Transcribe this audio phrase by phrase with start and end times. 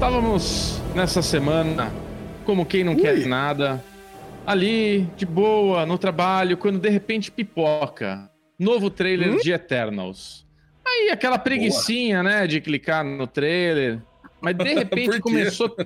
[0.00, 1.92] Estávamos nessa semana,
[2.46, 3.02] como quem não Ui.
[3.02, 3.84] quer nada,
[4.46, 8.30] ali, de boa, no trabalho, quando de repente pipoca.
[8.58, 9.36] Novo trailer hum?
[9.36, 10.46] de Eternals.
[10.86, 12.32] Aí aquela preguiçinha, boa.
[12.32, 14.00] né, de clicar no trailer.
[14.40, 15.76] Mas de repente começou.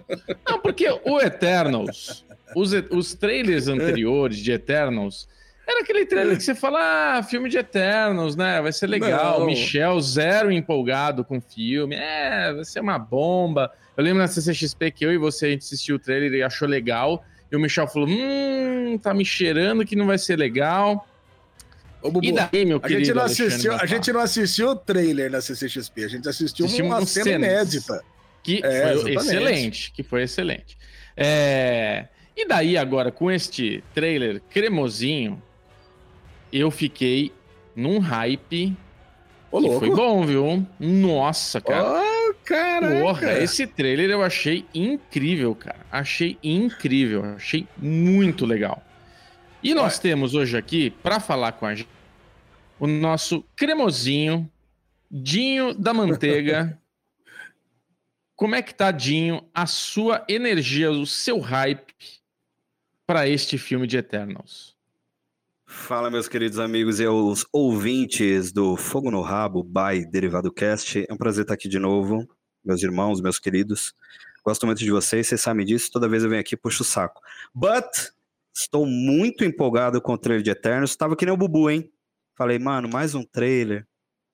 [0.48, 2.24] Não, porque o Eternals,
[2.54, 5.28] os, os trailers anteriores de Eternals,
[5.66, 8.60] era aquele trailer que você fala, ah, filme de Eternals, né?
[8.60, 9.40] Vai ser legal.
[9.40, 9.46] Não.
[9.46, 11.96] Michel, zero empolgado com o filme.
[11.96, 13.72] É, vai ser uma bomba.
[13.96, 16.68] Eu lembro na CCXP que eu e você a gente assistiu o trailer e achou
[16.68, 17.24] legal.
[17.50, 21.06] E o Michel falou: hum, tá me cheirando que não vai ser legal.
[22.02, 23.04] Ô, Bubu, e daí, meu a querido?
[23.06, 26.98] Gente não assistiu, a gente não assistiu o trailer na CCXP, a gente assistiu uma
[26.98, 28.02] um cena inédita.
[28.42, 29.16] Que é, foi exatamente.
[29.16, 30.76] excelente, que foi excelente.
[31.16, 32.08] É...
[32.36, 35.42] E daí, agora, com este trailer cremosinho,
[36.54, 37.32] eu fiquei
[37.74, 38.76] num hype.
[39.50, 40.64] Ô, que foi bom, viu?
[40.78, 42.00] Nossa, cara.
[42.00, 43.00] Oh, caraca.
[43.00, 45.80] Porra, esse trailer eu achei incrível, cara.
[45.90, 47.24] Achei incrível.
[47.24, 48.82] Achei muito legal.
[49.62, 51.88] E nós temos hoje aqui, para falar com a gente,
[52.78, 54.48] o nosso cremosinho,
[55.10, 56.78] Dinho da Manteiga.
[58.36, 61.94] Como é que tá, Dinho, a sua energia, o seu hype
[63.06, 64.73] para este filme de Eternals?
[65.74, 71.04] Fala, meus queridos amigos e os ouvintes do Fogo no Rabo by Derivado Cast.
[71.06, 72.26] É um prazer estar aqui de novo,
[72.64, 73.92] meus irmãos, meus queridos.
[74.42, 75.90] Gosto muito de vocês, vocês sabem disso.
[75.92, 77.20] Toda vez eu venho aqui, puxo o saco.
[77.54, 77.84] But,
[78.54, 80.90] estou muito empolgado com o trailer de Eternos.
[80.90, 81.92] Estava que nem o Bubu, hein?
[82.34, 83.86] Falei, mano, mais um trailer.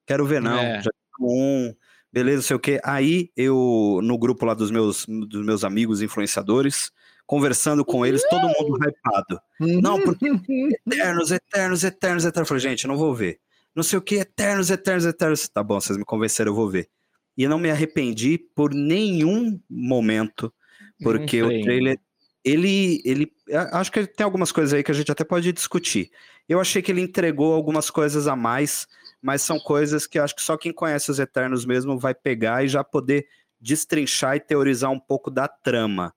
[0.05, 0.57] Quero ver, não.
[0.57, 0.81] É.
[0.81, 1.75] Já um,
[2.13, 2.79] beleza, sei o quê.
[2.81, 6.93] Aí eu, no grupo lá dos meus, dos meus amigos influenciadores,
[7.25, 9.39] conversando com eles, todo mundo hypado.
[9.59, 10.25] Não, porque
[10.87, 12.35] Eternos, Eternos, Eternos, Eternos.
[12.37, 13.39] Eu falei, gente, eu não vou ver.
[13.75, 15.47] Não sei o que, Eternos, Eternos, Eternos.
[15.47, 16.89] Tá bom, vocês me convenceram, eu vou ver.
[17.37, 20.53] E eu não me arrependi por nenhum momento,
[21.01, 21.97] porque o trailer,
[22.43, 23.31] ele, ele,
[23.71, 26.11] acho que tem algumas coisas aí que a gente até pode discutir.
[26.49, 28.87] Eu achei que ele entregou algumas coisas a mais,
[29.21, 32.67] mas são coisas que acho que só quem conhece os Eternos mesmo vai pegar e
[32.67, 33.25] já poder
[33.59, 36.13] destrinchar e teorizar um pouco da trama.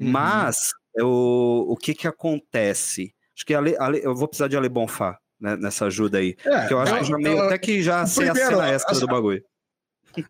[0.00, 0.10] Uhum.
[0.10, 3.14] Mas o, o que que acontece?
[3.36, 6.36] Acho que Ale, Ale, eu vou precisar de Ale Bonfá né, nessa ajuda aí.
[6.44, 8.68] É, porque eu acho eu, que já meio, eu, até que já sei a cena
[8.68, 9.42] extra do bagulho.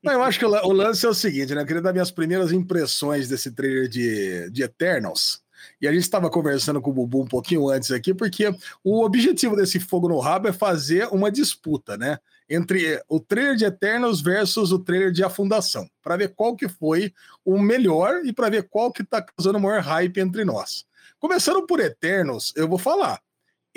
[0.02, 1.62] Não, eu acho que o, lance é o seguinte, né?
[1.62, 5.40] Eu queria dar minhas primeiras impressões desse trailer de, de Eternals.
[5.80, 8.52] E a gente estava conversando com o Bubu um pouquinho antes aqui, porque
[8.84, 12.18] o objetivo desse fogo no rabo é fazer uma disputa, né?
[12.48, 17.12] Entre o trailer de Eternals versus o trailer de Afundação, para ver qual que foi
[17.44, 20.86] o melhor e para ver qual que está causando maior hype entre nós.
[21.18, 23.20] Começando por Eternals, eu vou falar.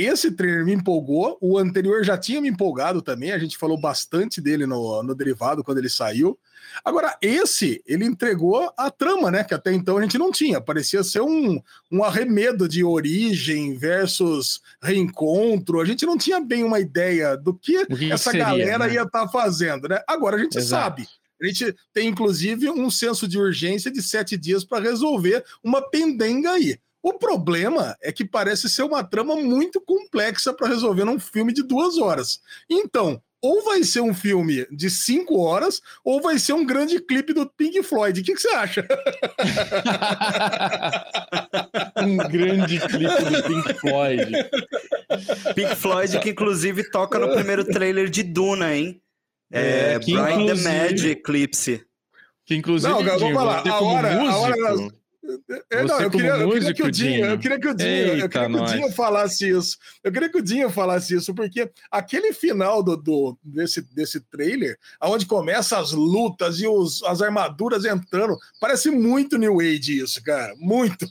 [0.02, 4.42] Esse trailer me empolgou, o anterior já tinha me empolgado também, a gente falou bastante
[4.42, 6.40] dele no, no derivado quando ele saiu.
[6.84, 9.44] Agora, esse, ele entregou a trama, né?
[9.44, 10.60] Que até então a gente não tinha.
[10.60, 15.80] Parecia ser um, um arremedo de origem versus reencontro.
[15.80, 18.94] A gente não tinha bem uma ideia do que, que essa seria, galera né?
[18.94, 20.02] ia estar tá fazendo, né?
[20.08, 21.02] Agora a gente Exato.
[21.02, 21.08] sabe.
[21.42, 26.52] A gente tem, inclusive, um senso de urgência de sete dias para resolver uma pendenga
[26.52, 26.78] aí.
[27.04, 31.64] O problema é que parece ser uma trama muito complexa para resolver num filme de
[31.64, 32.40] duas horas.
[32.70, 37.34] Então, ou vai ser um filme de cinco horas, ou vai ser um grande clipe
[37.34, 38.22] do Pink Floyd.
[38.22, 38.88] O que, que você acha?
[41.98, 44.32] um grande clipe do Pink Floyd.
[45.56, 49.02] Pink Floyd, que inclusive toca no primeiro trailer de Duna, hein?
[49.52, 51.84] É, é Blind the Mad Eclipse.
[52.46, 54.56] Que inclusive, Não, vamos falar, a hora, a hora,
[55.70, 58.26] é, não, eu queria, eu queria, que o Dinho, eu queria que o Dinho, Eita,
[58.26, 59.78] eu queria que o Dinho falasse isso.
[60.04, 64.78] Eu queria que o Dinho falasse isso, porque aquele final do, do desse, desse trailer,
[65.02, 70.54] onde começa as lutas e os, as armaduras entrando, parece muito New Age isso, cara.
[70.58, 71.08] Muito.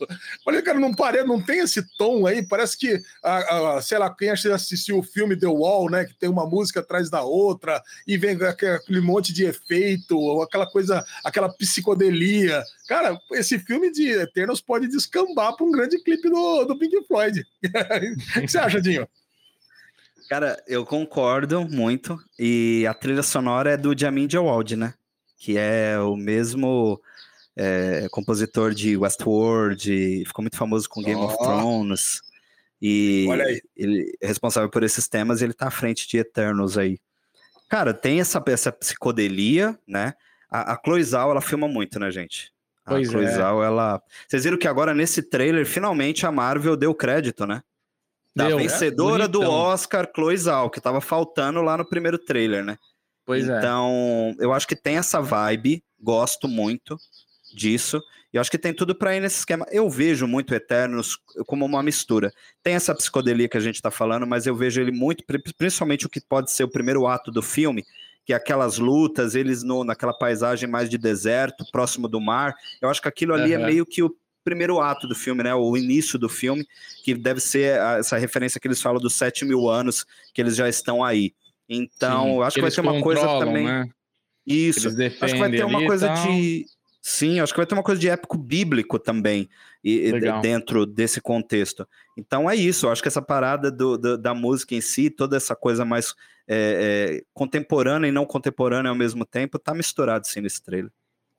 [0.47, 2.47] Olha, cara, não parece, não tem esse tom aí.
[2.47, 6.05] Parece que, a, a, sei lá, quem assistiu o filme The Wall, né?
[6.05, 11.05] Que tem uma música atrás da outra, e vem aquele monte de efeito, aquela coisa,
[11.25, 12.63] aquela psicodelia.
[12.89, 17.45] Cara, esse filme de Eternos pode descambar para um grande clipe do, do Pink Floyd.
[18.37, 19.09] o que você acha, Dinho?
[20.29, 22.17] Cara, eu concordo muito.
[22.39, 24.95] E a trilha sonora é do Jamin Jawad, né?
[25.37, 27.01] Que é o mesmo
[27.57, 31.27] é, compositor de Westworld, ficou muito famoso com Game oh.
[31.27, 32.23] of Thrones.
[32.81, 33.27] E
[33.77, 36.99] ele é responsável por esses temas e ele tá à frente de Eternos aí.
[37.69, 40.15] Cara, tem essa, essa psicodelia, né?
[40.49, 42.53] A, a Chloe Zhao, ela filma muito, né, gente?
[42.85, 43.67] Pois a Cloizal, é.
[43.67, 44.03] ela.
[44.29, 47.63] Vocês viram que agora nesse trailer, finalmente a Marvel deu crédito, né?
[48.35, 49.29] Da deu, vencedora é?
[49.29, 52.79] do Oscar, Cloizal, que tava faltando lá no primeiro trailer, né?
[53.27, 53.59] Pois então, é.
[53.61, 56.97] Então, eu acho que tem essa vibe, gosto muito.
[57.55, 58.01] disso.
[58.33, 59.67] E eu acho que tem tudo para ir nesse esquema.
[59.71, 62.33] Eu vejo muito Eternos como uma mistura.
[62.63, 65.25] Tem essa psicodelia que a gente está falando, mas eu vejo ele muito,
[65.57, 67.85] principalmente o que pode ser o primeiro ato do filme,
[68.31, 72.55] que aquelas lutas, eles no, naquela paisagem mais de deserto, próximo do mar.
[72.81, 73.63] Eu acho que aquilo ali uhum.
[73.63, 75.53] é meio que o primeiro ato do filme, né?
[75.53, 76.65] O início do filme,
[77.03, 80.69] que deve ser essa referência que eles falam dos sete mil anos que eles já
[80.69, 81.35] estão aí.
[81.69, 83.65] Então, Sim, acho que, que vai ter uma coisa também.
[83.65, 83.89] Né?
[84.47, 84.89] Isso.
[84.89, 86.67] Acho que vai ter uma coisa de
[87.03, 89.49] Sim, acho que vai ter uma coisa de épico bíblico também
[89.83, 90.13] e,
[90.43, 91.87] dentro desse contexto.
[92.17, 95.57] Então é isso, acho que essa parada do, do, da música em si, toda essa
[95.57, 96.15] coisa mais
[96.47, 100.91] é, é, contemporânea e não contemporânea ao mesmo tempo, tá misturado sim nesse trailer.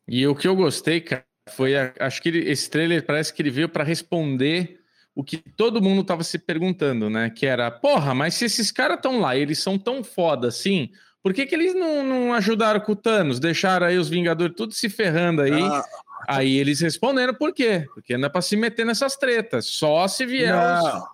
[0.08, 3.42] E o que eu gostei, cara, foi, a, acho que ele, esse trailer parece que
[3.42, 4.80] ele veio para responder
[5.14, 7.30] o que todo mundo tava se perguntando, né?
[7.30, 10.90] Que era, porra, mas se esses caras estão lá, eles são tão foda assim,
[11.22, 13.40] por que, que eles não, não ajudaram com o Thanos?
[13.40, 15.62] Deixaram aí os Vingadores tudo se ferrando aí.
[15.62, 15.84] Ah.
[16.28, 17.86] Aí eles responderam por quê?
[17.94, 19.66] Porque não é pra se meter nessas tretas.
[19.66, 20.54] Só se vier.
[20.54, 21.08] Não.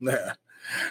[0.00, 0.12] Os...
[0.12, 0.32] É.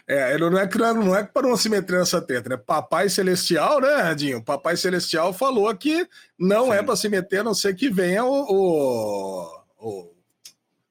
[0.07, 2.57] É, não é não é para não se meter nessa treta, né?
[2.57, 4.43] Papai Celestial, né, Edinho?
[4.43, 6.07] Papai Celestial falou que
[6.37, 6.83] não é Sim.
[6.83, 10.13] é para se meter, a não ser que venha o, o, o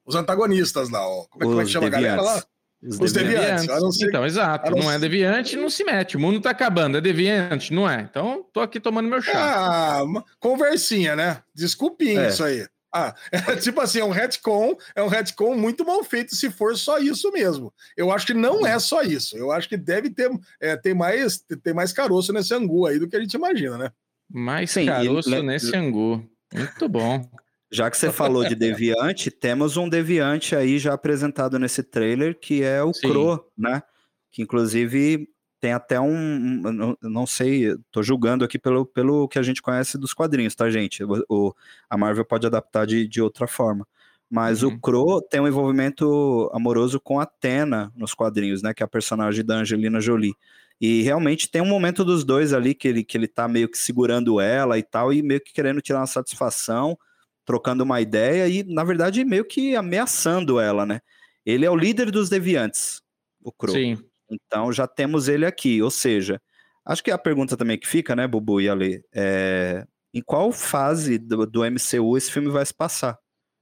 [0.05, 1.07] os antagonistas lá.
[1.07, 1.25] Ó.
[1.31, 2.45] Como, é, como é que chama a galera lá?
[2.83, 3.67] Os, os deviantes.
[3.67, 4.03] deviantes.
[4.03, 4.71] Então, exato.
[4.73, 6.17] Não, não é deviante, não se mete.
[6.17, 6.99] O mundo tá acabando.
[6.99, 8.01] É deviante, não é?
[8.01, 9.33] Então, tô aqui tomando meu chá.
[9.35, 10.03] Ah,
[10.41, 11.43] conversinha, né?
[11.55, 12.29] Desculpinha é.
[12.29, 12.67] isso aí.
[12.95, 16.77] Ah, é tipo assim, é um retcon, é um retcon muito mal feito se for
[16.77, 17.73] só isso mesmo.
[17.97, 19.37] Eu acho que não é só isso.
[19.37, 20.31] Eu acho que deve ter,
[20.61, 23.91] é, ter, mais, ter mais caroço nesse angu aí do que a gente imagina, né?
[24.29, 25.43] Mais Sim, caroço e...
[25.43, 26.23] nesse angu.
[26.53, 27.27] Muito bom.
[27.73, 32.63] Já que você falou de Deviante, temos um Deviante aí já apresentado nesse trailer, que
[32.63, 33.09] é o Sim.
[33.09, 33.83] Crow, né?
[34.31, 35.27] Que inclusive
[35.59, 36.97] tem até um.
[37.01, 41.03] Não sei, tô julgando aqui pelo, pelo que a gente conhece dos quadrinhos, tá, gente?
[41.29, 41.55] O,
[41.89, 43.87] a Marvel pode adaptar de, de outra forma.
[44.29, 44.71] Mas uhum.
[44.71, 48.75] o Crow tem um envolvimento amoroso com a Athena nos quadrinhos, né?
[48.75, 50.35] Que é a personagem da Angelina Jolie.
[50.79, 53.79] E realmente tem um momento dos dois ali que ele, que ele tá meio que
[53.79, 56.99] segurando ela e tal, e meio que querendo tirar uma satisfação
[57.45, 61.01] trocando uma ideia e, na verdade, meio que ameaçando ela, né?
[61.45, 63.03] Ele é o líder dos deviantes,
[63.43, 63.75] o Crow.
[63.75, 63.99] Sim.
[64.31, 65.83] Então já temos ele aqui.
[65.83, 66.41] Ou seja,
[66.85, 71.19] acho que a pergunta também que fica, né, Bubu e Ale, é em qual fase
[71.19, 73.19] do, do MCU esse filme vai se passar?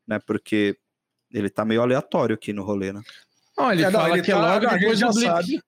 [0.06, 0.18] Né?
[0.26, 0.76] Porque
[1.30, 3.00] ele tá meio aleatório aqui no rolê, né?
[3.56, 5.26] Não, ele é, fala ele que é tá, é logo depois do Blip.
[5.26, 5.62] Sabe.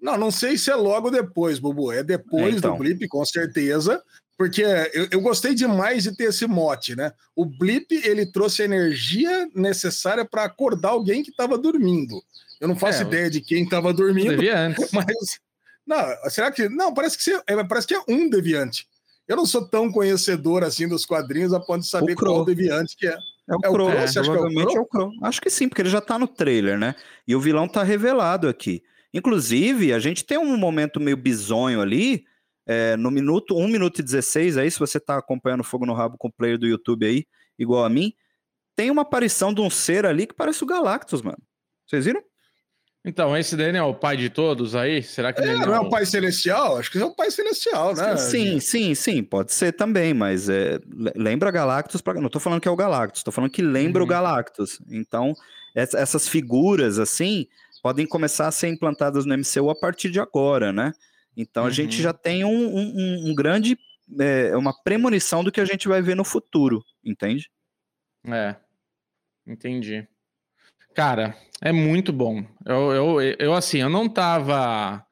[0.00, 1.92] Não, não sei se é logo depois, Bubu.
[1.92, 2.72] É depois é, então.
[2.72, 4.02] do Blip, com certeza.
[4.36, 7.12] Porque eu, eu, gostei demais de ter esse mote, né?
[7.36, 12.20] O blip ele trouxe a energia necessária para acordar alguém que estava dormindo.
[12.60, 14.80] Eu não faço é, ideia de quem estava dormindo, deviante.
[14.92, 15.38] mas
[15.86, 16.92] não, será que não?
[16.92, 18.88] Parece que você, é, parece que é um deviante.
[19.28, 23.06] Eu não sou tão conhecedor assim dos quadrinhos a ponto de saber qual deviante que
[23.06, 23.16] é.
[23.48, 24.76] É o, é Crow, é, você acha que é o Crow?
[24.76, 25.12] é o Crow?
[25.22, 26.94] Acho que sim, porque ele já tá no trailer, né?
[27.28, 28.82] E o vilão tá revelado aqui.
[29.12, 32.24] Inclusive, a gente tem um momento meio bizonho ali,
[32.66, 36.16] é, no minuto, 1 minuto e 16 aí, se você está acompanhando Fogo no Rabo
[36.18, 37.26] com o player do YouTube aí,
[37.58, 38.12] igual a mim,
[38.74, 41.38] tem uma aparição de um ser ali que parece o Galactus, mano.
[41.86, 42.22] Vocês viram?
[43.06, 45.02] Então, esse daí não é o pai de todos aí?
[45.02, 46.78] Será que é, ele não é o pai celestial?
[46.78, 48.16] Acho que é o pai celestial, né?
[48.16, 50.80] Sim, sim, sim, pode ser também, mas é,
[51.14, 52.14] lembra Galactus, pra...
[52.14, 54.06] não tô falando que é o Galactus, tô falando que lembra uhum.
[54.06, 54.80] o Galactus.
[54.90, 55.34] Então,
[55.74, 57.46] essas figuras assim
[57.82, 60.94] podem começar a ser implantadas no MCU a partir de agora, né?
[61.36, 62.18] Então a gente já uhum.
[62.22, 63.76] tem um, um, um grande,
[64.20, 67.50] é, uma premonição do que a gente vai ver no futuro, entende?
[68.26, 68.56] É,
[69.46, 70.06] entendi.
[70.94, 72.44] Cara, é muito bom.
[72.64, 75.04] Eu, eu, eu assim, eu não tava.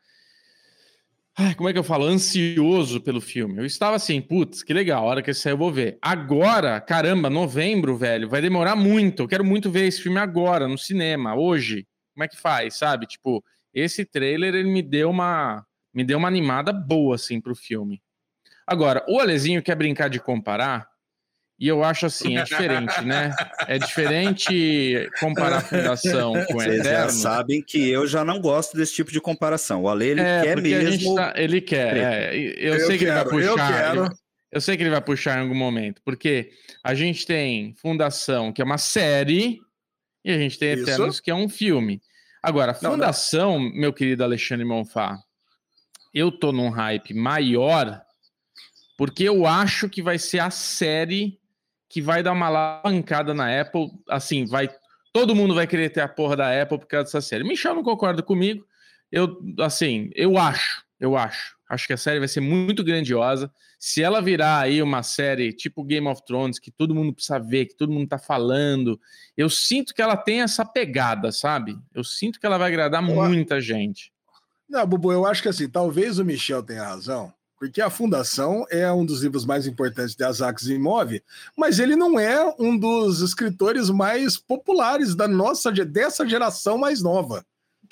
[1.37, 2.05] Ai, como é que eu falo?
[2.05, 3.59] Ansioso pelo filme.
[3.59, 5.99] Eu estava assim, putz, que legal, a hora que ele sair eu vou ver.
[6.01, 9.23] Agora, caramba, novembro, velho, vai demorar muito.
[9.23, 11.87] Eu quero muito ver esse filme agora, no cinema, hoje.
[12.15, 13.07] Como é que faz, sabe?
[13.07, 18.03] Tipo, esse trailer, ele me deu uma me deu uma animada boa, assim, pro filme.
[18.67, 20.89] Agora, o Alezinho quer brincar de comparar,
[21.59, 23.35] e eu acho assim, é diferente, né?
[23.69, 27.11] É diferente comparar a Fundação com Vocês Eterno.
[27.11, 29.83] Vocês já sabem que eu já não gosto desse tipo de comparação.
[29.83, 31.15] O Ale, ele é, quer mesmo...
[31.15, 33.97] Tá, ele quer, é, eu, eu, sei que quero, ele vai puxar...
[33.97, 34.15] Eu, ele,
[34.51, 36.51] eu sei que ele vai puxar em algum momento, porque
[36.83, 39.61] a gente tem Fundação, que é uma série,
[40.25, 41.23] e a gente tem Eternos, Isso.
[41.23, 42.03] que é um filme.
[42.43, 43.77] Agora, Fundação, não, não.
[43.77, 45.17] meu querido Alexandre Monfá,
[46.13, 48.03] eu tô num hype maior
[48.97, 51.41] porque eu acho que vai ser a série
[51.89, 53.91] que vai dar uma alavancada na Apple.
[54.09, 54.71] Assim, vai.
[55.13, 57.45] Todo mundo vai querer ter a porra da Apple por causa dessa série.
[57.45, 58.65] Michel não concorda comigo.
[59.11, 61.57] Eu, assim, eu acho, eu acho.
[61.69, 63.53] Acho que a série vai ser muito grandiosa.
[63.79, 67.67] Se ela virar aí uma série tipo Game of Thrones, que todo mundo precisa ver,
[67.67, 69.01] que todo mundo tá falando,
[69.37, 71.77] eu sinto que ela tem essa pegada, sabe?
[71.93, 74.13] Eu sinto que ela vai agradar eu muita gente.
[74.73, 78.91] Não, Bubu, eu acho que assim, talvez o Michel tenha razão, porque a Fundação é
[78.91, 81.23] um dos livros mais importantes de Isaac Asimov,
[81.55, 87.45] mas ele não é um dos escritores mais populares da nossa dessa geração mais nova.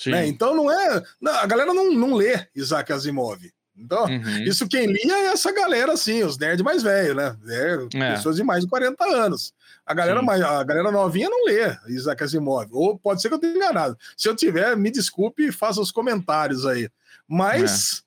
[0.07, 0.27] Né?
[0.27, 1.03] Então não é.
[1.27, 3.53] a galera não, não lê Isaac Asimov.
[3.81, 4.43] Então, uhum.
[4.43, 7.37] isso quem lia é essa galera, assim, os nerds mais velhos, né?
[7.49, 8.15] É, é.
[8.15, 9.55] Pessoas de mais de 40 anos.
[9.87, 12.69] A galera, mais, a galera novinha não lê Isaac Asimov.
[12.73, 13.97] Ou pode ser que eu tenha enganado.
[14.17, 16.89] Se eu tiver, me desculpe e faça os comentários aí.
[17.27, 18.05] Mas,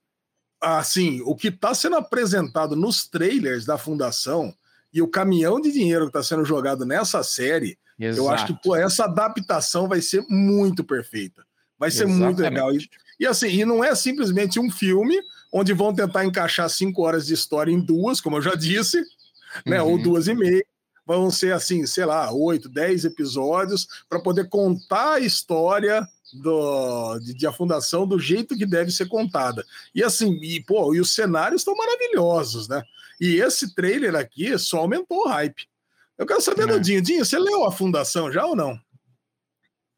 [0.64, 0.68] é.
[0.68, 4.54] assim, o que está sendo apresentado nos trailers da Fundação
[4.94, 8.22] e o caminhão de dinheiro que está sendo jogado nessa série, Exato.
[8.22, 11.44] eu acho que pô, essa adaptação vai ser muito perfeita.
[11.78, 12.24] Vai ser Exatamente.
[12.24, 12.74] muito legal.
[12.74, 12.90] E,
[13.20, 15.20] e assim, e não é simplesmente um filme
[15.52, 19.04] onde vão tentar encaixar cinco horas de história em duas, como eu já disse,
[19.66, 19.82] né?
[19.82, 19.92] Uhum.
[19.92, 20.66] Ou duas e meia.
[21.06, 27.34] Vão ser assim, sei lá, oito, dez episódios para poder contar a história do, de,
[27.34, 29.66] de, a fundação do jeito que deve ser contada.
[29.94, 32.82] E assim, e, pô, e os cenários estão maravilhosos, né?
[33.20, 35.68] E esse trailer aqui só aumentou o hype.
[36.18, 36.74] Eu quero saber é.
[36.74, 37.02] do Dinho.
[37.02, 38.80] Dinho, você leu a fundação já ou não?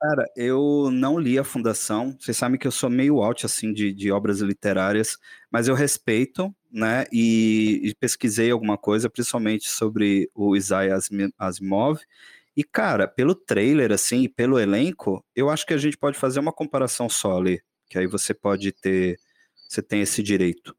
[0.07, 2.15] Cara, eu não li a Fundação.
[2.19, 5.17] Vocês sabem que eu sou meio out assim de, de obras literárias,
[5.49, 7.05] mas eu respeito, né?
[7.11, 10.99] E, e, pesquisei alguma coisa, principalmente sobre o Isaiah
[11.39, 11.99] Asimov.
[12.55, 16.39] E cara, pelo trailer assim, e pelo elenco, eu acho que a gente pode fazer
[16.39, 17.59] uma comparação só ali,
[17.89, 19.17] que aí você pode ter,
[19.67, 20.75] você tem esse direito.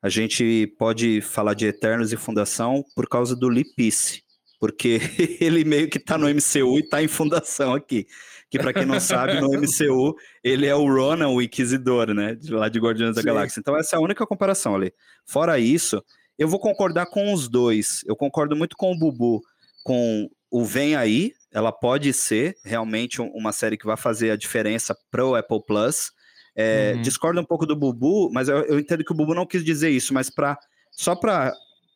[0.00, 4.22] A gente pode falar de Eternos e Fundação por causa do Lee Peace,
[4.58, 5.00] porque
[5.40, 8.06] ele meio que tá no MCU e tá em Fundação aqui
[8.50, 12.34] que para quem não sabe, no MCU, ele é o Ronan, o Inquisidor, né?
[12.34, 13.60] De lá de Guardiões da Galáxia.
[13.60, 14.92] Então essa é a única comparação ali.
[15.24, 16.02] Fora isso,
[16.38, 18.02] eu vou concordar com os dois.
[18.06, 19.42] Eu concordo muito com o Bubu,
[19.84, 24.96] com o Vem Aí, ela pode ser realmente uma série que vai fazer a diferença
[25.10, 26.10] para o Apple Plus.
[26.56, 27.02] É, uhum.
[27.02, 29.90] Discordo um pouco do Bubu, mas eu, eu, entendo que o Bubu não quis dizer
[29.90, 30.58] isso, mas para
[30.90, 31.52] só para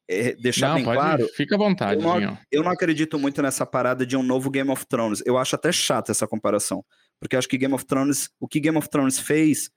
[0.08, 1.28] é, deixar não, bem pode, claro.
[1.34, 4.70] Fica à vontade, eu não, eu não acredito muito nessa parada de um novo Game
[4.70, 5.22] of Thrones.
[5.24, 6.84] Eu acho até chato essa comparação.
[7.20, 9.70] Porque eu acho que Game of Thrones, o que Game of Thrones fez,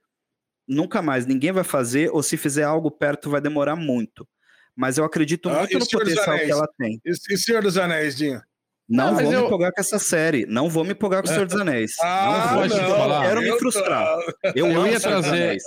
[0.67, 4.27] nunca mais ninguém vai fazer, ou se fizer algo perto, vai demorar muito.
[4.75, 6.99] Mas eu acredito ah, muito no potencial que ela tem.
[7.05, 8.41] E Senhor dos Anéis, Dinho?
[8.87, 9.39] Não, não vou eu...
[9.39, 10.45] me empolgar com essa série.
[10.45, 11.95] Não vou me empolgar com o Senhor dos Anéis.
[12.01, 12.77] Ah, não vou.
[12.77, 14.17] Não, não quero me frustrar.
[14.55, 15.57] Eu, eu ia trazer.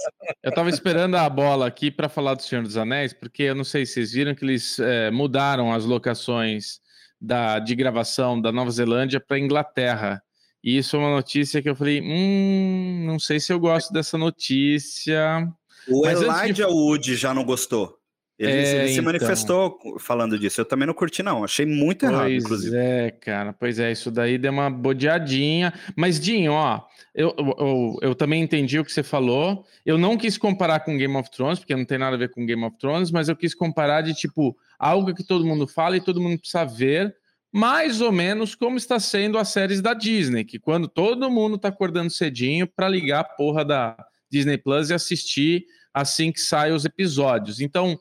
[0.42, 3.64] Eu tava esperando a bola aqui para falar do Senhor dos Anéis, porque eu não
[3.64, 6.80] sei se vocês viram que eles é, mudaram as locações
[7.20, 10.22] da, de gravação da Nova Zelândia para Inglaterra.
[10.62, 14.16] E isso é uma notícia que eu falei: hum, não sei se eu gosto dessa
[14.16, 15.48] notícia.
[15.88, 16.72] O Mas Elijah de...
[16.72, 17.97] Wood já não gostou.
[18.38, 19.04] Ele, é, ele se então.
[19.04, 20.60] manifestou falando disso.
[20.60, 21.42] Eu também não curti, não.
[21.42, 22.76] Achei muito pois errado, inclusive.
[22.76, 23.52] É, cara.
[23.52, 25.74] Pois é, isso daí deu uma bodeadinha.
[25.96, 29.64] Mas, Dinho, ó, eu, eu, eu, também entendi o que você falou.
[29.84, 32.46] Eu não quis comparar com Game of Thrones, porque não tem nada a ver com
[32.46, 36.00] Game of Thrones, mas eu quis comparar de tipo algo que todo mundo fala e
[36.00, 37.16] todo mundo precisa ver,
[37.52, 41.68] mais ou menos como está sendo as séries da Disney, que quando todo mundo está
[41.68, 43.96] acordando cedinho para ligar a porra da
[44.30, 47.60] Disney Plus e assistir assim que saem os episódios.
[47.60, 47.98] Então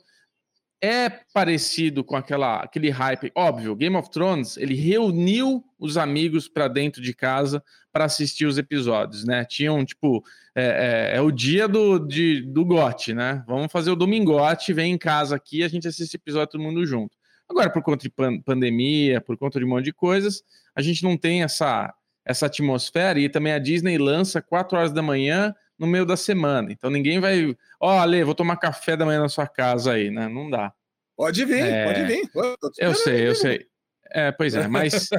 [0.81, 3.31] é parecido com aquela, aquele hype.
[3.35, 8.57] Óbvio, Game of Thrones ele reuniu os amigos para dentro de casa para assistir os
[8.57, 9.43] episódios, né?
[9.43, 10.23] Tinham tipo
[10.55, 13.43] é, é, é o dia do, de, do GOT, né?
[13.47, 17.17] Vamos fazer o domingote, vem em casa aqui, a gente assiste episódio todo mundo junto.
[17.49, 20.43] Agora, por conta de pan pandemia, por conta de um monte de coisas,
[20.75, 21.93] a gente não tem essa,
[22.25, 26.71] essa atmosfera e também a Disney lança 4 horas da manhã no meio da semana.
[26.71, 30.09] Então ninguém vai, ó, oh, Ale, vou tomar café da manhã na sua casa aí,
[30.09, 30.27] né?
[30.27, 30.73] Não dá.
[31.15, 31.85] Pode vir, é...
[31.85, 32.29] pode vir.
[32.77, 33.65] Eu sei, eu sei.
[34.11, 35.09] É, pois é, mas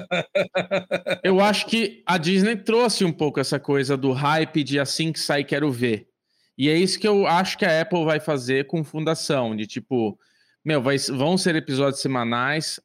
[1.23, 5.21] eu acho que a Disney trouxe um pouco essa coisa do hype de assim que
[5.21, 6.09] sai quero ver.
[6.57, 10.19] E é isso que eu acho que a Apple vai fazer com Fundação, de tipo,
[10.65, 12.81] meu, vai, vão ser episódios semanais.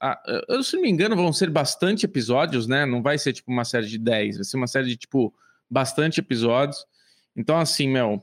[0.48, 2.86] Eu, se não me engano, vão ser bastante episódios, né?
[2.86, 5.34] Não vai ser tipo uma série de 10, vai ser uma série de tipo
[5.70, 6.86] bastante episódios.
[7.36, 8.22] Então, assim, meu,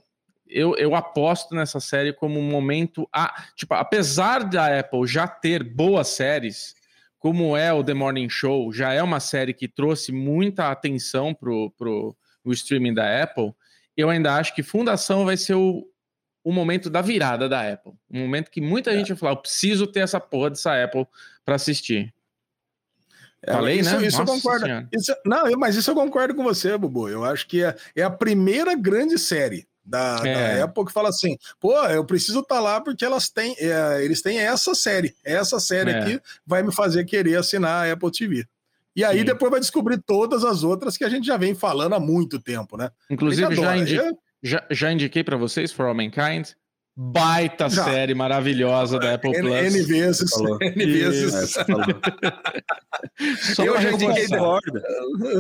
[0.49, 3.09] eu, eu aposto nessa série como um momento.
[3.13, 6.75] A, tipo, apesar da Apple já ter boas séries,
[7.19, 11.71] como é o The Morning Show, já é uma série que trouxe muita atenção pro,
[11.77, 13.53] pro o streaming da Apple,
[13.97, 15.87] eu ainda acho que Fundação vai ser o,
[16.43, 17.93] o momento da virada da Apple.
[18.11, 18.97] Um momento que muita é.
[18.97, 21.07] gente vai falar: eu preciso ter essa porra dessa Apple
[21.45, 22.13] para assistir.
[23.43, 24.07] É, Falei, isso, né?
[24.07, 24.67] Isso eu concordo.
[24.93, 27.09] Isso, não, mas isso eu concordo com você, Bubu.
[27.09, 30.59] Eu acho que é, é a primeira grande série da, é.
[30.59, 34.05] da Apple que fala assim: pô, eu preciso estar tá lá porque elas têm, é,
[34.05, 35.15] eles têm essa série.
[35.25, 35.99] Essa série é.
[35.99, 38.45] aqui vai me fazer querer assinar a Apple TV.
[38.95, 39.25] E aí Sim.
[39.25, 42.77] depois vai descobrir todas as outras que a gente já vem falando há muito tempo,
[42.77, 42.91] né?
[43.09, 43.99] Inclusive, já, indi
[44.43, 46.49] já, já indiquei para vocês For All Mankind.
[47.03, 47.85] Baita já.
[47.85, 49.75] série maravilhosa da Apple N, Plus.
[49.75, 50.31] N vezes.
[50.61, 51.57] N vezes.
[53.59, 54.83] eu, eu concordo.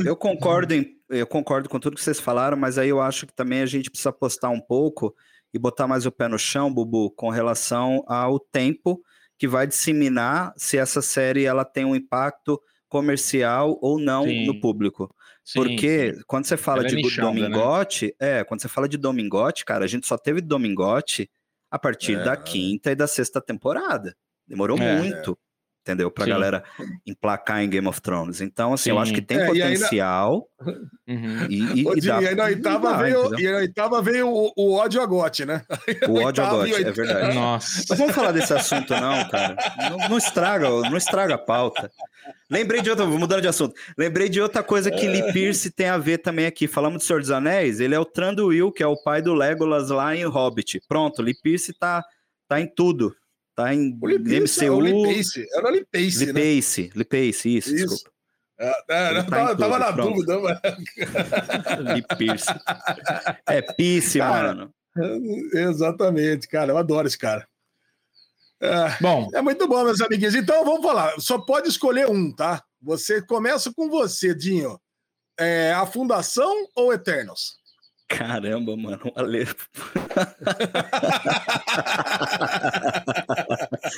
[0.06, 3.34] Eu concordo, em, eu concordo com tudo que vocês falaram, mas aí eu acho que
[3.34, 5.14] também a gente precisa apostar um pouco
[5.52, 8.98] e botar mais o pé no chão, Bubu, com relação ao tempo
[9.36, 14.46] que vai disseminar se essa série ela tem um impacto comercial ou não sim.
[14.46, 15.14] no público.
[15.44, 16.22] Sim, Porque sim.
[16.26, 18.38] quando você fala Ela é de é Domingote, né?
[18.40, 21.28] é, quando você fala de Domingote, cara, a gente só teve Domingote
[21.70, 22.24] a partir é.
[22.24, 24.16] da quinta e da sexta temporada.
[24.46, 25.38] Demorou é, muito
[25.90, 26.10] entendeu?
[26.10, 26.30] Pra Sim.
[26.30, 26.64] galera
[27.06, 28.40] emplacar em Game of Thrones.
[28.40, 28.90] Então, assim, Sim.
[28.90, 30.46] eu acho que tem é, potencial.
[31.06, 31.46] E, aí, na...
[31.48, 34.74] e, e, e, dá, e aí na oitava veio, e na oitava veio o, o
[34.74, 35.62] ódio a gote, né?
[36.08, 37.34] O ódio a gote, é verdade.
[37.34, 37.84] Nossa.
[37.88, 39.56] Mas vamos falar desse assunto, não, cara.
[39.90, 41.90] Não, não, estraga, não estraga a pauta.
[42.48, 43.74] Lembrei de outra, mudando de assunto.
[43.96, 46.68] Lembrei de outra coisa que Lee Pierce tem a ver também aqui.
[46.68, 49.90] Falamos do Senhor dos Anéis, ele é o Tranduil, que é o pai do Legolas
[49.90, 50.80] lá em Hobbit.
[50.88, 52.04] Pronto, Lee Pierce tá,
[52.48, 53.14] tá em tudo.
[53.60, 54.64] Tá em o Lipace, MCU.
[54.64, 56.90] É o Lipace, era Lipace, Lipace, né?
[56.94, 57.88] Lipace, isso, isso.
[57.88, 58.10] desculpa.
[58.58, 60.14] É, é, tá tava, tava na pronto.
[60.14, 60.58] dúvida, mas...
[61.94, 62.46] Lipace.
[63.46, 64.72] É Pice, mano.
[65.54, 66.72] Exatamente, cara.
[66.72, 67.48] Eu adoro esse cara.
[68.60, 70.34] É, bom, é muito bom, meus amiguinhos.
[70.34, 71.18] Então vamos falar.
[71.18, 72.62] Só pode escolher um, tá?
[72.82, 74.78] Você começa com você, Dinho.
[75.38, 77.59] É, a Fundação ou Eternos?
[78.10, 79.46] Caramba, mano, Ale.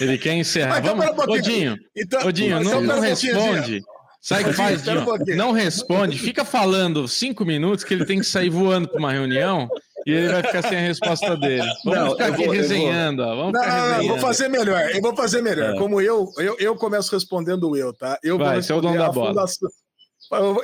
[0.00, 0.82] Ele quer encerrar.
[0.82, 3.82] Mas, Vamos, um Odinho, então, Odinho, não, não responde.
[4.20, 5.00] Sai que faz, Dinho.
[5.00, 6.18] Um não responde.
[6.18, 9.68] Fica falando cinco minutos que ele tem que sair voando para uma reunião
[10.06, 11.66] e ele vai ficar sem a resposta dele.
[11.84, 13.22] Vamos não, ficar aqui vou, resenhando.
[13.22, 13.34] Ó.
[13.34, 14.08] Vamos não, resenhando.
[14.08, 14.90] vou fazer melhor.
[14.90, 15.74] Eu vou fazer melhor.
[15.74, 15.78] É.
[15.78, 18.18] Como eu, eu, eu começo respondendo eu, tá?
[18.22, 19.28] Eu vai, vou responder é o dono da bola.
[19.30, 19.68] Fundação,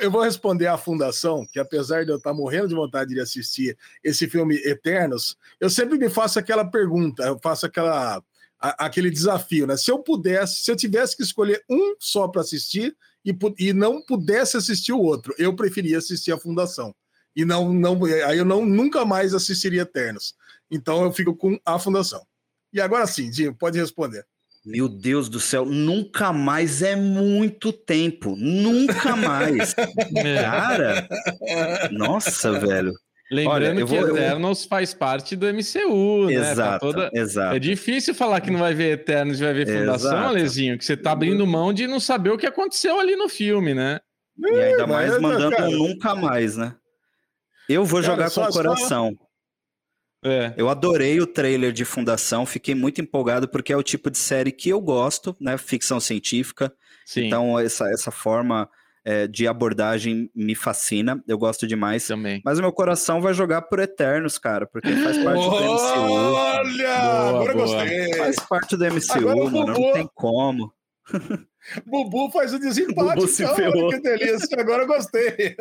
[0.01, 3.77] eu vou responder à Fundação, que apesar de eu estar morrendo de vontade de assistir
[4.03, 8.23] esse filme Eternos, eu sempre me faço aquela pergunta, eu faço aquela,
[8.59, 9.77] a, aquele desafio, né?
[9.77, 14.01] Se eu pudesse, se eu tivesse que escolher um só para assistir e, e não
[14.01, 16.95] pudesse assistir o outro, eu preferia assistir a Fundação.
[17.35, 20.35] E não, não, aí eu não, nunca mais assistiria Eternos.
[20.71, 22.25] Então eu fico com a Fundação.
[22.73, 24.25] E agora sim, Dinho, pode responder.
[24.65, 28.35] Meu Deus do céu, nunca mais é muito tempo.
[28.35, 29.73] Nunca mais.
[30.41, 31.07] Cara,
[31.91, 32.93] nossa, velho.
[33.31, 34.69] Lembrando Olha, que vou, Eternos eu...
[34.69, 36.33] faz parte do MCU, né?
[36.33, 37.11] Exato, tá toda...
[37.13, 37.55] exato.
[37.55, 40.27] É difícil falar que não vai ver Eternos e vai ver Fundação, exato.
[40.29, 43.75] Alezinho, que você tá abrindo mão de não saber o que aconteceu ali no filme,
[43.75, 43.99] né?
[44.39, 45.69] E ainda mais mandando cara.
[45.69, 46.73] nunca mais, né?
[47.67, 49.11] Eu vou cara, jogar com o coração.
[49.11, 49.28] Só...
[50.23, 50.53] É.
[50.57, 54.51] Eu adorei o trailer de Fundação, fiquei muito empolgado porque é o tipo de série
[54.51, 55.57] que eu gosto, né?
[55.57, 56.73] Ficção científica.
[57.05, 57.27] Sim.
[57.27, 58.69] Então, essa, essa forma
[59.03, 62.05] é, de abordagem me fascina, eu gosto demais.
[62.05, 62.41] Também.
[62.43, 66.13] Mas o meu coração vai jogar por Eternos, cara, porque faz parte do MCU.
[66.13, 66.93] Olha!
[66.93, 67.65] Agora boa.
[67.65, 68.13] gostei!
[68.13, 70.73] Faz parte do MCU, agora, mano, não tem como.
[71.85, 73.15] Bubu faz o desempate.
[73.15, 73.89] Bubu se então, ferrou.
[73.89, 75.55] Que delícia, agora eu gostei.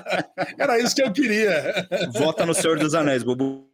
[0.58, 1.86] Era isso que eu queria.
[2.12, 3.73] Vota no Senhor dos Anéis, Bubu.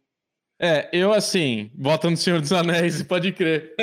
[0.63, 3.73] É, eu assim, bota no Senhor dos Anéis, pode crer.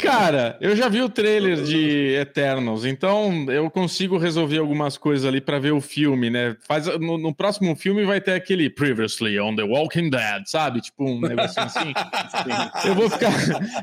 [0.00, 5.40] Cara, eu já vi o trailer de Eternals, então eu consigo resolver algumas coisas ali
[5.40, 6.56] para ver o filme, né?
[6.68, 10.80] Faz, no, no, próximo filme vai ter aquele Previously on the Walking Dead, sabe?
[10.80, 11.92] Tipo um negocinho assim.
[12.86, 13.32] eu, vou ficar,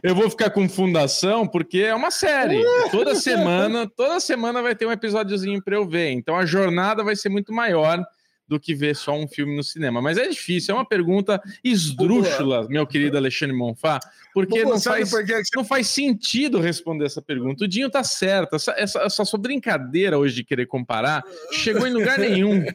[0.03, 2.63] eu vou ficar com fundação porque é uma série.
[2.91, 6.11] Toda semana, toda semana vai ter um episódiozinho para eu ver.
[6.11, 8.01] Então a jornada vai ser muito maior
[8.47, 10.01] do que ver só um filme no cinema.
[10.01, 13.99] Mas é difícil, é uma pergunta esdrúxula, meu querido Alexandre Monfá,
[14.33, 15.23] porque não faz, por
[15.55, 17.65] não faz sentido responder essa pergunta.
[17.65, 21.93] O Dinho tá certo, essa, essa, essa sua brincadeira hoje de querer comparar chegou em
[21.93, 22.65] lugar nenhum.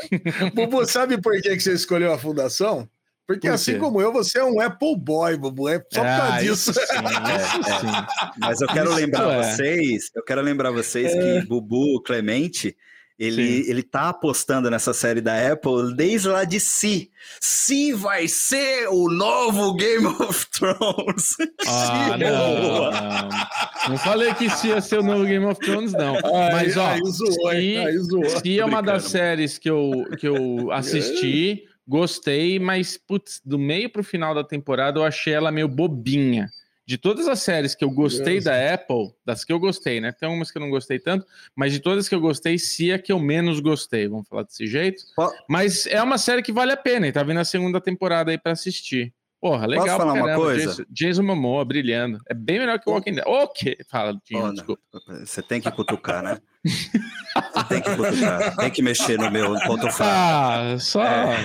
[0.54, 2.88] Bubu, sabe por que você escolheu a fundação?
[3.30, 5.68] Porque Por assim como eu, você é um Apple Boy, Bubu.
[5.68, 6.72] É só por causa ah, disso.
[6.72, 8.06] Sim, é, é.
[8.38, 9.42] Mas eu quero isso lembrar é.
[9.42, 11.44] vocês, eu quero lembrar vocês que é.
[11.44, 12.76] Bubu Clemente
[13.20, 17.10] ele, ele tá apostando nessa série da Apple desde lá de si.
[17.38, 21.36] Se vai ser o novo Game of Thrones.
[21.66, 23.98] Ah, não, não, não.
[23.98, 26.14] falei que se ia ser o novo Game of Thrones, não.
[26.50, 28.24] Mas, ó, aí zoou, se, aí zoou.
[28.24, 33.90] se é uma das séries que eu, que eu assisti, gostei, mas, putz, do meio
[33.90, 36.48] pro final da temporada eu achei ela meio bobinha
[36.90, 40.10] de todas as séries que eu gostei da Apple, das que eu gostei, né?
[40.10, 41.24] Tem umas que eu não gostei tanto,
[41.54, 44.66] mas de todas que eu gostei, se é que eu menos gostei, vamos falar desse
[44.66, 45.04] jeito.
[45.48, 48.38] Mas é uma série que vale a pena e tá vindo a segunda temporada aí
[48.38, 49.14] para assistir.
[49.40, 49.86] Porra, legal.
[49.86, 50.66] Posso falar uma coisa?
[50.66, 52.18] Jason, Jason Momoa brilhando.
[52.28, 53.24] É bem melhor que o Walking Dead.
[53.24, 53.78] O quê?
[53.88, 54.82] Fala, Dinho, oh, desculpa.
[55.24, 56.40] Você tem que cutucar, né?
[56.64, 58.56] Você tem que cutucar.
[58.56, 60.02] Tem que mexer no meu ponto fraco.
[60.02, 61.36] Ah, só, é...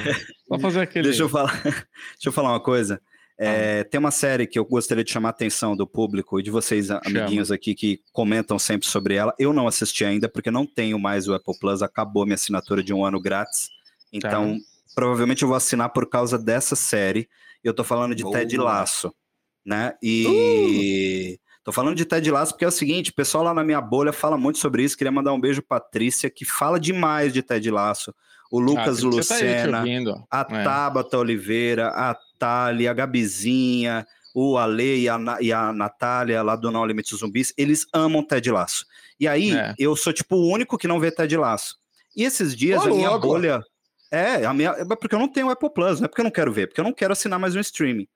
[0.48, 1.10] só fazer aquele...
[1.10, 1.86] Deixa eu falar, deixa
[2.26, 3.00] eu falar uma coisa.
[3.38, 6.50] É, tem uma série que eu gostaria de chamar a atenção do público e de
[6.50, 7.02] vocês, Chama.
[7.06, 9.34] amiguinhos aqui, que comentam sempre sobre ela.
[9.38, 12.94] Eu não assisti ainda, porque não tenho mais o Apple Plus, acabou minha assinatura de
[12.94, 13.70] um ano grátis.
[14.12, 14.66] Então, tá.
[14.96, 17.28] provavelmente eu vou assinar por causa dessa série.
[17.64, 18.38] Eu tô falando de Boa.
[18.38, 19.14] Ted Laço,
[19.66, 19.96] né?
[20.02, 21.38] E.
[21.38, 21.46] Uh!
[21.66, 24.14] Tô falando de Ted Laço porque é o seguinte, o pessoal lá na minha bolha
[24.14, 24.96] fala muito sobre isso.
[24.96, 28.14] Queria mandar um beijo pra Patrícia, que fala demais de Ted Laço.
[28.52, 30.64] O Lucas ah, Lucena, tá a é.
[30.64, 36.70] Tabata Oliveira, a Thali, a Gabizinha, o Ale e a, e a Natália lá do
[36.70, 38.86] Não Limite Zumbis, eles amam Ted Laço.
[39.20, 39.74] E aí, é.
[39.80, 41.78] eu sou tipo o único que não vê Ted Laço.
[42.16, 43.28] E esses dias Ô, a minha louco.
[43.28, 43.64] bolha.
[44.12, 46.32] É, a minha, é porque eu não tenho Apple Plus, não é porque eu não
[46.32, 48.08] quero ver, porque eu não quero assinar mais um streaming.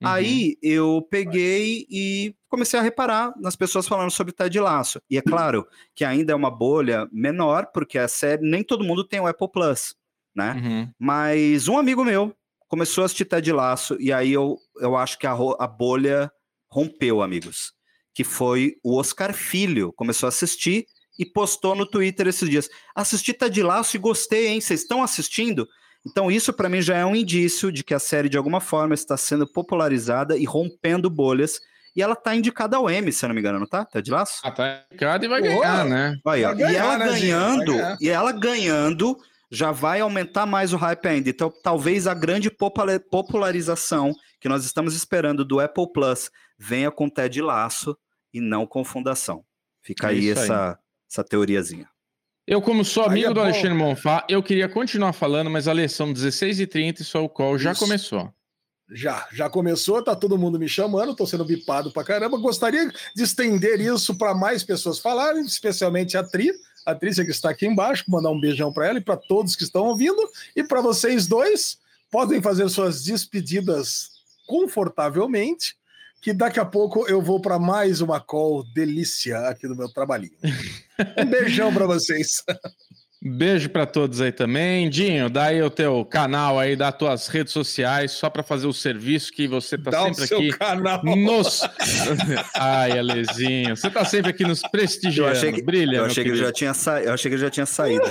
[0.00, 0.08] Uhum.
[0.08, 5.00] Aí eu peguei e comecei a reparar nas pessoas falando sobre Ted Laço.
[5.10, 9.04] E é claro que ainda é uma bolha menor, porque a série nem todo mundo
[9.04, 9.94] tem o Apple Plus,
[10.34, 10.54] né?
[10.54, 10.90] Uhum.
[10.98, 12.34] Mas um amigo meu
[12.68, 16.30] começou a assistir Ted Laço e aí eu, eu acho que a, a bolha
[16.70, 17.72] rompeu, amigos.
[18.14, 20.86] Que foi o Oscar Filho, começou a assistir
[21.18, 22.68] e postou no Twitter esses dias.
[22.94, 24.60] Assisti Ted Laço e gostei, hein?
[24.60, 25.68] Vocês estão assistindo?
[26.06, 28.94] Então, isso para mim já é um indício de que a série, de alguma forma,
[28.94, 31.60] está sendo popularizada e rompendo bolhas.
[31.96, 33.84] E ela tá indicada ao M, se eu não me engano, não tá?
[33.84, 34.40] Ted Laço?
[34.42, 36.18] Ah, tá indicada e vai ganhar, né?
[36.26, 39.16] Aí, vai ganhar, e ela né, ganhando, e ela ganhando
[39.54, 41.30] já vai aumentar mais o hype ainda.
[41.30, 47.40] Então, talvez a grande popularização que nós estamos esperando do Apple Plus venha com Ted
[47.40, 47.96] Laço
[48.32, 49.44] e não com Fundação.
[49.82, 50.76] Fica é aí, essa, aí.
[51.10, 51.88] essa teoriazinha.
[52.46, 56.12] Eu, como sou amigo é do Alexandre Monfá, eu queria continuar falando, mas a lição
[56.12, 58.30] 16h30 e só o call já começou.
[58.90, 62.36] Já, já começou, tá todo mundo me chamando, tô sendo bipado pra caramba.
[62.36, 66.52] Gostaria de estender isso para mais pessoas falarem, especialmente a Tri,
[66.84, 69.64] a Trícia que está aqui embaixo, mandar um beijão para ela e para todos que
[69.64, 70.28] estão ouvindo.
[70.54, 71.78] E para vocês dois,
[72.10, 74.10] podem fazer suas despedidas
[74.46, 75.76] confortavelmente,
[76.20, 80.36] que daqui a pouco eu vou para mais uma call delícia aqui no meu trabalhinho.
[81.18, 82.44] Um beijão para vocês.
[83.26, 84.90] Beijo para todos aí também.
[84.90, 88.72] Dinho, dá aí o teu canal aí, dá tuas redes sociais, só para fazer o
[88.72, 90.50] serviço que você tá dá sempre o seu aqui.
[90.50, 91.02] Canal.
[91.02, 91.62] Nos...
[92.54, 95.30] Ai, Alezinho, você tá sempre aqui nos prestigiando.
[95.30, 95.96] Eu achei que, Brilha.
[95.96, 97.02] Eu achei que ele já tinha sa...
[97.02, 98.04] eu achei que ele já tinha saído.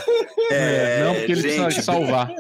[0.50, 2.32] É, é, não, porque ele gente, precisa salvar.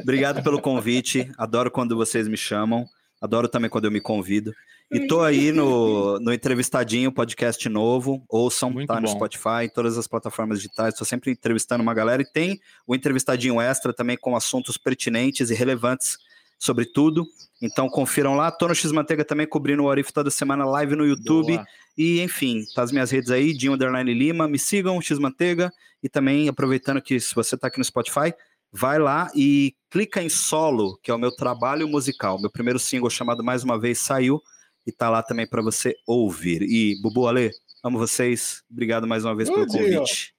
[0.00, 1.30] Obrigado pelo convite.
[1.36, 2.86] Adoro quando vocês me chamam.
[3.20, 4.54] Adoro também quando eu me convido.
[4.92, 8.24] E tô aí no, no Entrevistadinho, podcast novo.
[8.28, 10.94] Ouçam, Muito tá no Spotify, em todas as plataformas digitais.
[10.94, 12.22] Estou sempre entrevistando uma galera.
[12.22, 16.16] E tem o Entrevistadinho Extra também com assuntos pertinentes e relevantes
[16.56, 17.26] sobre tudo.
[17.60, 18.50] Então confiram lá.
[18.52, 21.54] Tô no X-Manteiga também cobrindo o Orif toda semana, live no YouTube.
[21.54, 21.66] Boa.
[21.98, 24.46] E enfim, tá as minhas redes aí, Dinho Underline Lima.
[24.46, 25.72] Me sigam, X-Manteiga.
[26.00, 28.32] E também aproveitando que se você tá aqui no Spotify,
[28.70, 32.40] vai lá e clica em solo, que é o meu trabalho musical.
[32.40, 34.40] Meu primeiro single chamado Mais Uma Vez saiu
[34.86, 36.62] e tá lá também para você ouvir.
[36.62, 37.50] E Bubu Ale,
[37.82, 38.62] amo vocês.
[38.70, 40.34] Obrigado mais uma vez pelo convite.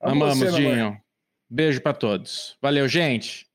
[0.00, 0.96] Amamos, Dinho.
[1.48, 2.56] Beijo para todos.
[2.62, 3.49] Valeu, gente.